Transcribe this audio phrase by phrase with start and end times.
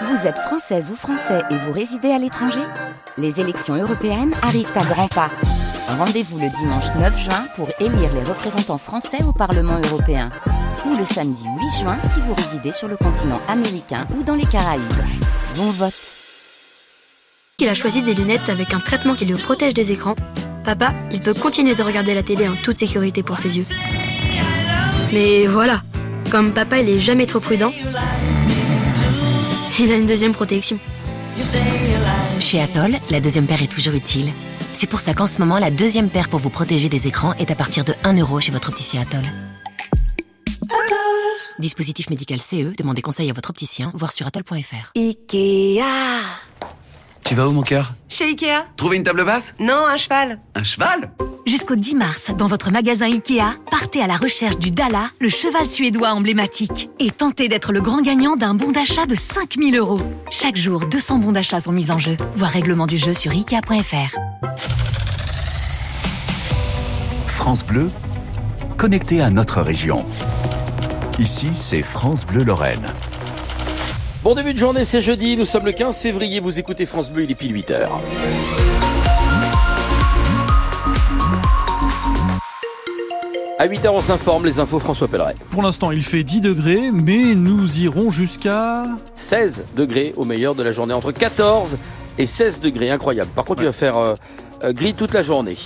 [0.00, 2.62] Vous êtes française ou français et vous résidez à l'étranger
[3.18, 5.30] Les élections européennes arrivent à grands pas.
[5.86, 10.30] Rendez-vous le dimanche 9 juin pour élire les représentants français au Parlement européen.
[10.86, 14.46] Ou le samedi 8 juin si vous résidez sur le continent américain ou dans les
[14.46, 14.82] Caraïbes.
[15.56, 15.92] Bon vote
[17.58, 20.16] Il a choisi des lunettes avec un traitement qui le protège des écrans.
[20.64, 23.66] Papa, il peut continuer de regarder la télé en toute sécurité pour ses yeux.
[25.12, 25.82] Mais voilà,
[26.30, 27.72] comme papa il est jamais trop prudent,
[29.80, 30.78] il a une deuxième protection.
[32.40, 34.32] Chez Atoll, la deuxième paire est toujours utile.
[34.72, 37.50] C'est pour ça qu'en ce moment, la deuxième paire pour vous protéger des écrans est
[37.50, 39.24] à partir de 1 euro chez votre opticien Atoll.
[41.58, 44.92] Dispositif médical CE, demandez conseil à votre opticien, voir sur atoll.fr.
[44.96, 45.84] Ikea
[47.24, 47.92] Tu vas où mon cœur?
[48.08, 49.54] Chez Ikea Trouver une table basse?
[49.60, 50.40] Non, un cheval.
[50.54, 51.10] Un cheval?
[51.44, 55.66] Jusqu'au 10 mars, dans votre magasin Ikea, partez à la recherche du Dala, le cheval
[55.66, 60.00] suédois emblématique, et tentez d'être le grand gagnant d'un bon d'achat de 5000 euros.
[60.30, 62.16] Chaque jour, 200 bons d'achat sont mis en jeu.
[62.36, 64.16] Voir règlement du jeu sur Ikea.fr.
[67.26, 67.88] France Bleu,
[68.78, 70.04] connecté à notre région.
[71.18, 72.86] Ici, c'est France Bleu Lorraine.
[74.22, 77.24] Bon début de journée, c'est jeudi, nous sommes le 15 février, vous écoutez France Bleu,
[77.24, 77.72] il est pile 8
[83.62, 85.36] À 8h, on s'informe, les infos François Pelleret.
[85.50, 90.64] Pour l'instant, il fait 10 degrés, mais nous irons jusqu'à 16 degrés au meilleur de
[90.64, 91.78] la journée, entre 14
[92.18, 93.30] et 16 degrés, incroyable.
[93.36, 94.14] Par contre, il va faire euh,
[94.64, 95.56] euh, gris toute la journée.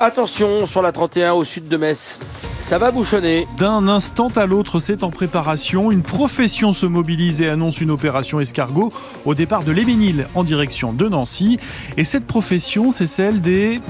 [0.00, 2.18] Attention, sur la 31 au sud de Metz,
[2.62, 3.46] ça va bouchonner.
[3.58, 5.92] D'un instant à l'autre, c'est en préparation.
[5.92, 8.90] Une profession se mobilise et annonce une opération escargot
[9.26, 11.58] au départ de l'Éménil en direction de Nancy.
[11.98, 13.82] Et cette profession, c'est celle des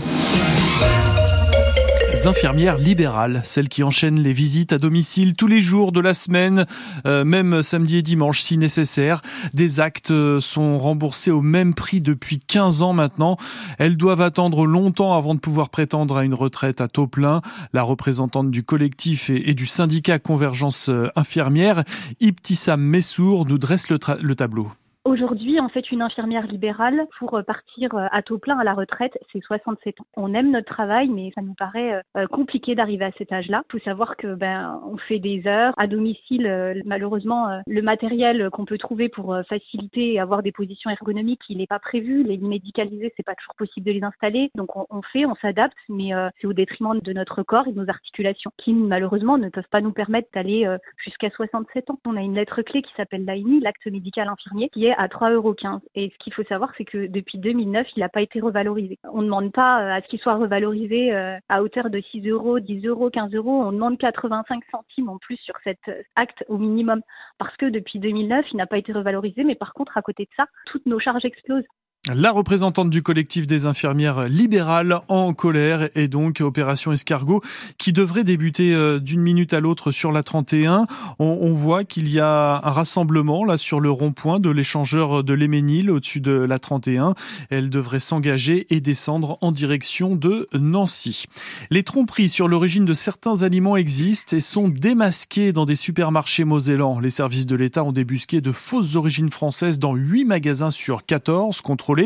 [2.26, 6.66] infirmières libérales, celles qui enchaînent les visites à domicile tous les jours de la semaine,
[7.06, 9.22] euh, même samedi et dimanche si nécessaire.
[9.54, 13.36] Des actes euh, sont remboursés au même prix depuis 15 ans maintenant.
[13.78, 17.42] Elles doivent attendre longtemps avant de pouvoir prétendre à une retraite à taux plein.
[17.72, 21.84] La représentante du collectif et, du syndicat Convergence euh, infirmière,
[22.20, 24.70] Ibtissam Messour, nous dresse le tableau.
[25.08, 28.74] Aujourd'hui, en fait, une infirmière libérale, pour euh, partir euh, à taux plein à la
[28.74, 30.06] retraite, c'est 67 ans.
[30.16, 33.62] On aime notre travail, mais ça nous paraît euh, compliqué d'arriver à cet âge-là.
[33.64, 36.82] Il faut savoir que ben, on fait des heures à domicile.
[36.84, 41.66] Malheureusement, le matériel qu'on peut trouver pour faciliter et avoir des positions ergonomiques, il n'est
[41.66, 42.22] pas prévu.
[42.22, 44.50] Les médicalisés, c'est pas toujours possible de les installer.
[44.56, 47.80] Donc on, on fait, on s'adapte, mais c'est au détriment de notre corps et de
[47.80, 50.68] nos articulations, qui malheureusement ne peuvent pas nous permettre d'aller
[50.98, 51.98] jusqu'à 67 ans.
[52.04, 55.32] On a une lettre clé qui s'appelle l'AINI, l'acte médical infirmier, qui est à 3,15
[55.32, 55.54] euros.
[55.94, 58.98] Et ce qu'il faut savoir, c'est que depuis 2009, il n'a pas été revalorisé.
[59.04, 62.28] On ne demande pas euh, à ce qu'il soit revalorisé euh, à hauteur de 6
[62.28, 63.62] euros, 10 euros, 15 euros.
[63.62, 67.00] On demande 85 centimes en plus sur cet euh, acte au minimum.
[67.38, 69.44] Parce que depuis 2009, il n'a pas été revalorisé.
[69.44, 71.64] Mais par contre, à côté de ça, toutes nos charges explosent.
[72.14, 77.42] La représentante du collectif des infirmières libérales en colère et donc Opération Escargot
[77.76, 80.86] qui devrait débuter euh, d'une minute à l'autre sur la 31.
[81.18, 85.90] On, voit qu'il y a un rassemblement là sur le rond-point de l'échangeur de l'Éménil
[85.90, 87.14] au-dessus de la 31.
[87.50, 91.26] Elle devrait s'engager et descendre en direction de Nancy.
[91.68, 97.00] Les tromperies sur l'origine de certains aliments existent et sont démasquées dans des supermarchés mosellans.
[97.00, 101.60] Les services de l'État ont débusqué de fausses origines françaises dans 8 magasins sur 14
[101.60, 101.97] contrôlés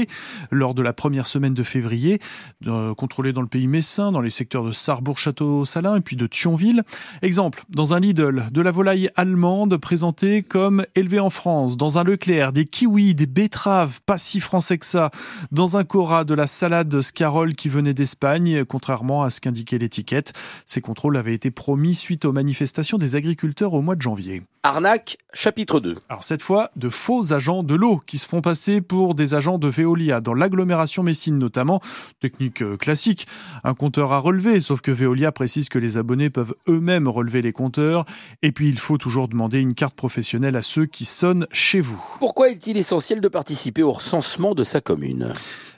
[0.50, 2.20] lors de la première semaine de février,
[2.66, 6.82] euh, contrôlés dans le pays messin, dans les secteurs de Sarrebourg-Château-Salin et puis de Thionville.
[7.22, 12.04] Exemple, dans un Lidl, de la volaille allemande présentée comme élevée en France, dans un
[12.04, 15.10] Leclerc, des kiwis, des betteraves, pas si français que ça,
[15.50, 20.32] dans un Cora, de la salade Scarole qui venait d'Espagne, contrairement à ce qu'indiquait l'étiquette.
[20.66, 24.42] Ces contrôles avaient été promis suite aux manifestations des agriculteurs au mois de janvier.
[24.64, 25.96] Arnaque, chapitre 2.
[26.08, 29.58] Alors cette fois, de faux agents de l'eau qui se font passer pour des agents
[29.58, 31.80] de Veolia, dans l'agglomération Messine notamment.
[32.20, 33.26] Technique euh, classique,
[33.64, 37.52] un compteur à relever, sauf que Veolia précise que les abonnés peuvent eux-mêmes relever les
[37.52, 38.04] compteurs.
[38.42, 42.00] Et puis il faut toujours demander une carte professionnelle à ceux qui sonnent chez vous.
[42.18, 45.32] Pourquoi est-il essentiel de participer au recensement de sa commune?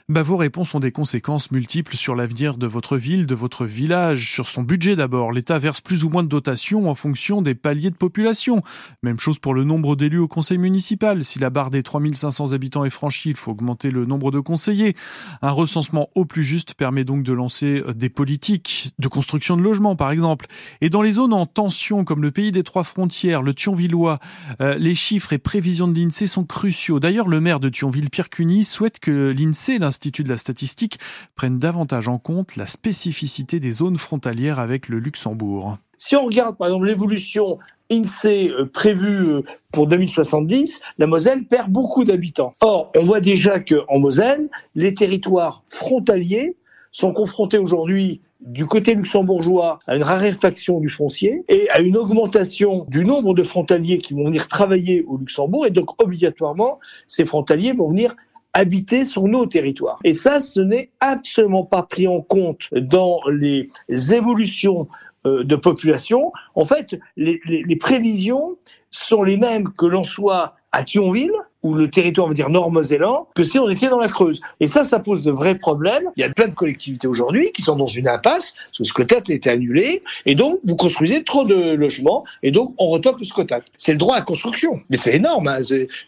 [0.07, 4.31] Bah, vos réponses ont des conséquences multiples sur l'avenir de votre ville, de votre village,
[4.31, 5.31] sur son budget d'abord.
[5.31, 8.61] L'État verse plus ou moins de dotations en fonction des paliers de population.
[9.01, 11.23] Même chose pour le nombre d'élus au conseil municipal.
[11.23, 14.95] Si la barre des 3500 habitants est franchie, il faut augmenter le nombre de conseillers.
[15.41, 19.63] Un recensement au plus juste permet donc de lancer euh, des politiques de construction de
[19.63, 20.45] logements, par exemple.
[20.81, 24.19] Et dans les zones en tension, comme le pays des trois frontières, le Thionvillois,
[24.61, 26.99] euh, les chiffres et prévisions de l'INSEE sont cruciaux.
[26.99, 30.99] D'ailleurs, le maire de Thionville, Pierre Cuny, souhaite que l'INSEE, l'Institut de la statistique,
[31.35, 35.77] prenne davantage en compte la spécificité des zones frontalières avec le Luxembourg.
[35.97, 37.59] Si on regarde par exemple l'évolution
[37.89, 42.53] INSEE euh, prévu euh, pour 2070, la Moselle perd beaucoup d'habitants.
[42.59, 46.57] Or, on voit déjà que en Moselle, les territoires frontaliers
[46.91, 52.85] sont confrontés aujourd'hui du côté luxembourgeois à une raréfaction du foncier et à une augmentation
[52.89, 57.71] du nombre de frontaliers qui vont venir travailler au Luxembourg et donc obligatoirement ces frontaliers
[57.71, 58.13] vont venir
[58.55, 59.99] habiter sur nos territoires.
[60.05, 63.69] Et ça, ce n'est absolument pas pris en compte dans les
[64.13, 64.87] évolutions
[65.25, 66.31] euh, de population.
[66.55, 68.57] En fait, les, les, les prévisions
[68.91, 71.33] sont les mêmes que l'on soit à Thionville,
[71.65, 74.39] où le territoire veut dire nord-mosellan, que si on était dans la Creuse.
[74.59, 76.03] Et ça, ça pose de vrais problèmes.
[76.15, 78.93] Il y a plein de collectivités aujourd'hui qui sont dans une impasse, parce que ce
[78.93, 83.19] quota a été annulé, et donc vous construisez trop de logements, et donc on retoque
[83.19, 83.61] le quota.
[83.77, 84.79] C'est le droit à construction.
[84.91, 85.47] Mais c'est énorme.
[85.47, 85.61] Hein.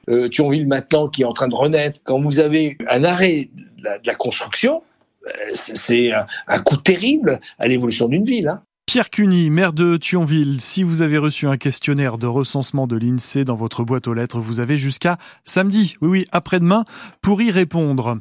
[0.09, 4.05] Euh, Thionville maintenant qui est en train de renaître, quand vous avez un arrêt de
[4.05, 4.83] la, construction,
[5.25, 8.49] euh, c'est un, un coup terrible à l'évolution d'une ville.
[8.49, 8.61] Hein.
[8.87, 13.43] Pierre Cuny, maire de Thionville, si vous avez reçu un questionnaire de recensement de l'INSEE
[13.43, 16.85] dans votre boîte aux lettres, vous avez jusqu'à samedi, oui oui, après-demain,
[17.21, 18.17] pour y répondre.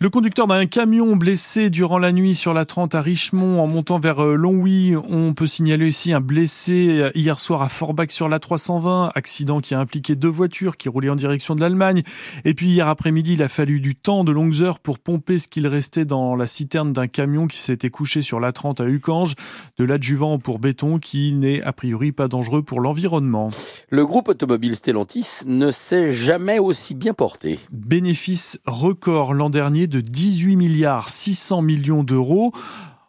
[0.00, 3.98] Le conducteur d'un camion blessé durant la nuit sur la 30 à Richemont en montant
[3.98, 4.94] vers Longwy.
[4.96, 9.12] On peut signaler aussi un blessé hier soir à Forbach sur la 320.
[9.14, 12.02] Accident qui a impliqué deux voitures qui roulaient en direction de l'Allemagne.
[12.44, 15.48] Et puis hier après-midi, il a fallu du temps, de longues heures pour pomper ce
[15.48, 19.34] qu'il restait dans la citerne d'un camion qui s'était couché sur la 30 à Ucange.
[19.78, 23.48] De l'adjuvant pour béton qui n'est a priori pas dangereux pour l'environnement.
[23.88, 27.58] Le groupe automobile Stellantis ne s'est jamais aussi bien porté.
[27.72, 32.52] Bénéfice record l'an dernier de 18 milliards 600 millions d'euros.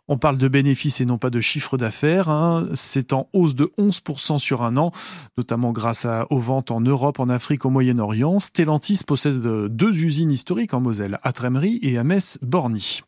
[0.07, 2.30] On parle de bénéfices et non pas de chiffre d'affaires.
[2.30, 2.65] Hein.
[2.75, 4.94] C'est en hausse de 11% sur un an,
[5.38, 8.39] notamment grâce à, aux ventes en Europe, en Afrique, au Moyen-Orient.
[8.39, 13.01] Stellantis possède deux usines historiques en Moselle, à Trémery et à Metz-Borny.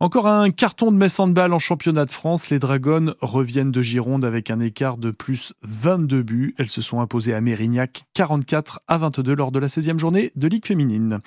[0.00, 2.50] Encore un carton de Metz Handball en championnat de France.
[2.50, 6.54] Les Dragons reviennent de Gironde avec un écart de plus 22 buts.
[6.56, 10.46] Elles se sont imposées à Mérignac 44 à 22 lors de la 16e journée de
[10.46, 11.18] Ligue féminine.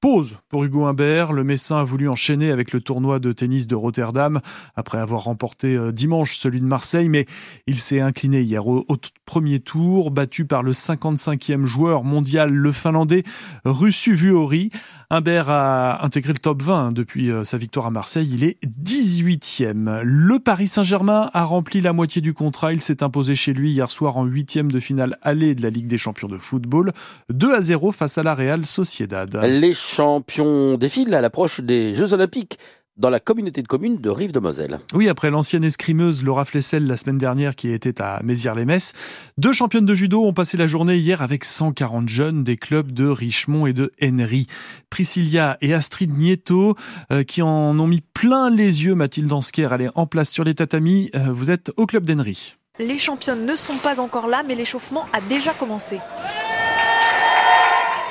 [0.00, 1.32] Pause pour Hugo Humbert.
[1.32, 4.40] Le Messin a voulu enchaîner avec le tournoi de tennis de Rotterdam
[4.74, 7.26] après avoir remporté dimanche celui de Marseille, mais
[7.66, 8.84] il s'est incliné hier au,
[9.24, 13.24] premier tour, battu par le 55e joueur mondial, le Finlandais
[13.64, 14.70] Russu Vuori.
[15.08, 18.28] Humbert a intégré le top 20 depuis sa victoire à Marseille.
[18.32, 20.00] Il est 18e.
[20.02, 22.72] Le Paris Saint-Germain a rempli la moitié du contrat.
[22.72, 25.86] Il s'est imposé chez lui hier soir en huitième de finale allée de la Ligue
[25.86, 26.92] des champions de football.
[27.30, 29.38] 2 à 0 face à la Real Sociedad.
[29.86, 32.58] Champions défilent à l'approche des Jeux Olympiques
[32.96, 34.80] dans la communauté de communes de Rive-de-Moselle.
[34.94, 38.94] Oui, après l'ancienne escrimeuse Laura Flessel la semaine dernière qui était à Mézières-les-Messes,
[39.36, 43.06] deux championnes de judo ont passé la journée hier avec 140 jeunes des clubs de
[43.06, 44.46] Richemont et de Henry.
[44.88, 46.74] Priscilla et Astrid Nieto
[47.12, 50.44] euh, qui en ont mis plein les yeux, Mathilde Ansker, elle est en place sur
[50.44, 51.10] les tatamis.
[51.14, 52.56] Euh, vous êtes au club d'Henry.
[52.78, 55.98] Les championnes ne sont pas encore là, mais l'échauffement a déjà commencé.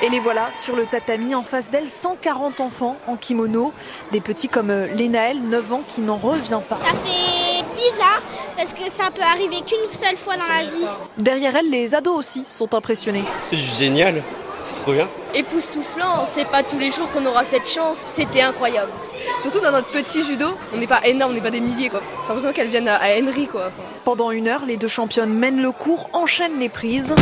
[0.02, 3.72] Et les voilà sur le tatami en face d'elle, 140 enfants en kimono,
[4.12, 6.78] des petits comme Lénaël, 9 ans, qui n'en revient pas.
[6.84, 8.22] Ça fait bizarre
[8.56, 10.86] parce que ça peut arriver qu'une seule fois dans la vie.
[11.16, 13.24] Derrière elle, les ados aussi sont impressionnés.
[13.42, 14.22] C'est génial,
[14.64, 15.08] c'est trop bien.
[15.32, 18.92] Époustouflant, c'est pas tous les jours qu'on aura cette chance, c'était incroyable.
[19.40, 22.02] Surtout dans notre petit judo, on n'est pas énorme, on n'est pas des milliers quoi.
[22.22, 23.70] C'est l'impression qu'elles viennent à Henry quoi.
[24.04, 27.14] Pendant une heure, les deux championnes mènent le cours, enchaînent les prises.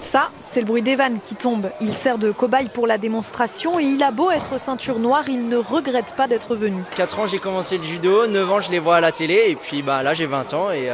[0.00, 1.70] Ça, c'est le bruit des vannes qui tombe.
[1.80, 5.48] Il sert de cobaye pour la démonstration et il a beau être ceinture noire, il
[5.48, 6.82] ne regrette pas d'être venu.
[6.96, 9.56] 4 ans, j'ai commencé le judo, 9 ans, je les vois à la télé et
[9.56, 10.90] puis bah là, j'ai 20 ans et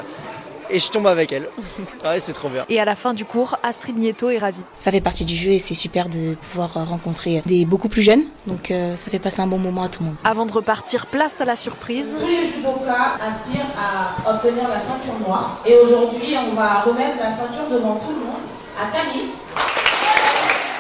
[0.71, 1.49] et je tombe avec elle.
[2.05, 2.65] ouais, c'est trop bien.
[2.69, 4.65] Et à la fin du cours, Astrid Nieto est ravie.
[4.79, 8.25] Ça fait partie du jeu et c'est super de pouvoir rencontrer des beaucoup plus jeunes.
[8.47, 10.17] Donc euh, ça fait passer un bon moment à tout le monde.
[10.25, 12.17] Avant de repartir, place à la surprise.
[12.19, 15.63] Tous les judokas aspirent à obtenir la ceinture noire.
[15.65, 18.36] Et aujourd'hui, on va remettre la ceinture devant tout le monde
[18.79, 19.31] à Camille.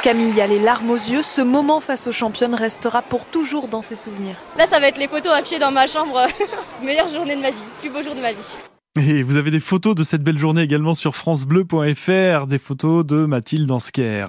[0.02, 1.22] Camille a les larmes aux yeux.
[1.22, 4.36] Ce moment face aux championnes restera pour toujours dans ses souvenirs.
[4.56, 6.26] Là, ça va être les photos à pied dans ma chambre.
[6.82, 8.56] Meilleure journée de ma vie, plus beau jour de ma vie.
[8.96, 13.26] Et vous avez des photos de cette belle journée également sur francebleu.fr, des photos de
[13.26, 14.26] Mathilde Ansker.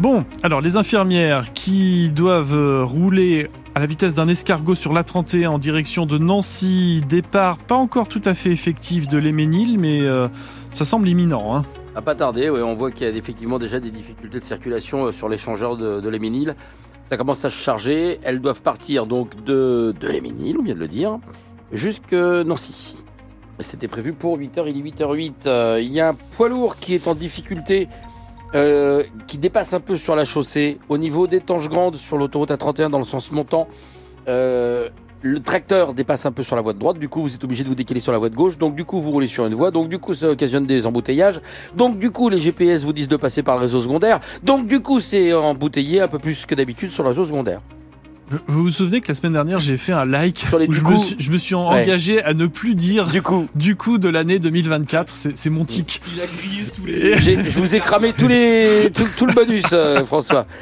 [0.00, 5.58] Bon, alors les infirmières qui doivent rouler à la vitesse d'un escargot sur l'A31 en
[5.58, 10.28] direction de Nancy, départ pas encore tout à fait effectif de l'Héménil, mais euh,
[10.72, 11.56] ça semble imminent.
[11.56, 11.64] Hein.
[12.02, 15.76] Pas tarder, on voit qu'il y a effectivement déjà des difficultés de circulation sur l'échangeur
[15.76, 16.54] de, de.
[17.08, 18.18] Ça commence à se charger.
[18.22, 20.08] Elles doivent partir donc de, de
[20.58, 21.18] on vient de le dire,
[21.72, 22.96] jusque Nancy.
[23.60, 25.32] C'était prévu pour 8h, il est 8h08.
[25.46, 27.88] Euh, il y a un poids lourd qui est en difficulté,
[28.54, 32.50] euh, qui dépasse un peu sur la chaussée, au niveau des Tanges Grandes, sur l'autoroute
[32.50, 33.68] A31 dans le sens montant.
[34.28, 34.88] Euh,
[35.22, 37.62] le tracteur dépasse un peu sur la voie de droite, du coup vous êtes obligé
[37.62, 39.54] de vous décaler sur la voie de gauche, donc du coup vous roulez sur une
[39.54, 41.40] voie, donc du coup ça occasionne des embouteillages,
[41.76, 44.80] donc du coup les GPS vous disent de passer par le réseau secondaire, donc du
[44.80, 47.60] coup c'est embouteillé un peu plus que d'habitude sur le réseau secondaire.
[48.46, 50.80] Vous vous souvenez que la semaine dernière, j'ai fait un like Sur les où je,
[50.82, 50.92] coup.
[50.92, 53.46] me suis, je me suis engagé à ne plus dire Du coup.
[53.54, 55.14] du coup de l'année 2024.
[55.34, 56.00] C'est mon tic.
[56.14, 57.50] Il a grillé tous les.
[57.50, 60.46] Je vous ai cramé tous les, tout, tout le bonus, euh, François.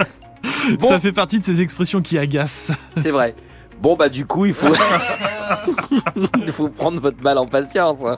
[0.79, 0.89] Bon.
[0.89, 2.73] Ça fait partie de ces expressions qui agacent.
[2.97, 3.35] C'est vrai.
[3.81, 4.67] Bon bah du coup il faut
[6.47, 7.99] il faut prendre votre mal en patience.
[8.05, 8.17] hein.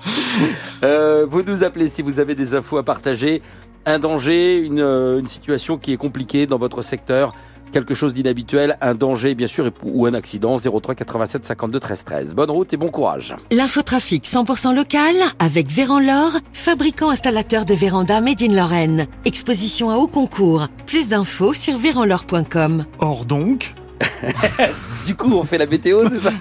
[0.85, 3.43] Euh, vous nous appelez si vous avez des infos à partager,
[3.87, 7.33] un danger, une, euh, une situation qui est compliquée dans votre secteur,
[7.73, 12.35] quelque chose d'inhabituel, un danger bien sûr ou un accident 03 87 52 13 13.
[12.35, 13.35] Bonne route et bon courage.
[13.51, 19.07] L'infotrafic 100% local avec Véran-Lor, fabricant installateur de véranda Made in Lorraine.
[19.25, 20.69] Exposition à haut concours.
[20.87, 22.85] Plus d'infos sur véranlor.com.
[23.01, 23.73] Or donc,
[25.07, 26.33] Du coup on fait la météo c'est ça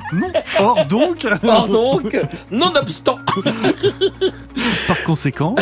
[0.60, 2.16] or donc, Or donc,
[2.52, 3.16] nonobstant
[4.88, 5.56] par conséquent,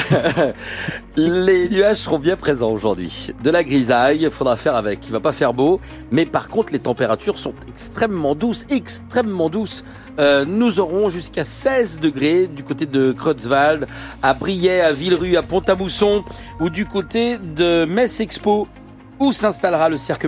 [1.15, 3.31] Les nuages seront bien présents aujourd'hui.
[3.43, 5.05] De la grisaille, il faudra faire avec.
[5.07, 5.79] Il va pas faire beau,
[6.11, 9.83] mais par contre, les températures sont extrêmement douces, extrêmement douces.
[10.19, 13.87] Euh, nous aurons jusqu'à 16 degrés du côté de Creutzwald,
[14.21, 16.23] à Briey, à Villerue, à Pont-à-Mousson,
[16.59, 18.67] ou du côté de Metz Expo,
[19.19, 20.27] où s'installera le cirque